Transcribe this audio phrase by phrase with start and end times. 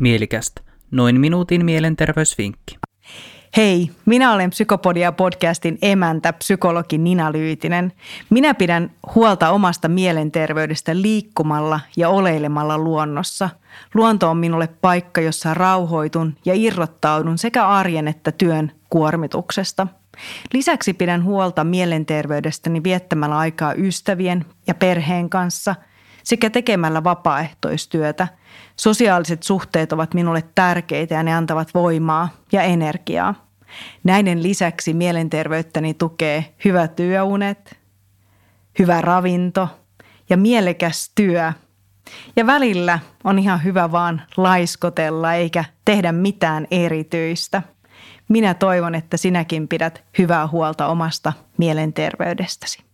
[0.00, 0.62] Mielikästä.
[0.90, 2.78] Noin minuutin mielenterveysvinkki.
[3.56, 7.92] Hei, minä olen Psykopodia podcastin emäntä, psykologi Nina Lyytinen.
[8.30, 13.50] Minä pidän huolta omasta mielenterveydestä liikkumalla ja oleilemalla luonnossa.
[13.94, 19.86] Luonto on minulle paikka, jossa rauhoitun ja irrottaudun sekä arjen että työn kuormituksesta.
[20.52, 25.74] Lisäksi pidän huolta mielenterveydestäni viettämällä aikaa ystävien ja perheen kanssa–
[26.26, 28.28] sekä tekemällä vapaaehtoistyötä.
[28.76, 33.34] Sosiaaliset suhteet ovat minulle tärkeitä ja ne antavat voimaa ja energiaa.
[34.04, 37.78] Näiden lisäksi mielenterveyttäni tukee hyvä työunet,
[38.78, 39.68] hyvä ravinto
[40.30, 41.52] ja mielekäs työ.
[42.36, 47.62] Ja välillä on ihan hyvä vaan laiskotella eikä tehdä mitään erityistä.
[48.28, 52.86] Minä toivon, että sinäkin pidät hyvää huolta omasta mielenterveydestäsi.